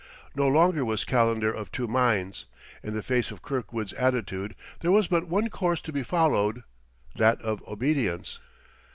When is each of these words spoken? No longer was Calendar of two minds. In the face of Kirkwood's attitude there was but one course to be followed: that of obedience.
No 0.33 0.47
longer 0.47 0.83
was 0.83 1.05
Calendar 1.05 1.53
of 1.53 1.71
two 1.71 1.85
minds. 1.87 2.45
In 2.81 2.95
the 2.95 3.03
face 3.03 3.29
of 3.29 3.43
Kirkwood's 3.43 3.93
attitude 3.93 4.55
there 4.79 4.89
was 4.89 5.05
but 5.05 5.27
one 5.27 5.51
course 5.51 5.79
to 5.81 5.93
be 5.93 6.01
followed: 6.01 6.63
that 7.17 7.39
of 7.43 7.61
obedience. 7.67 8.39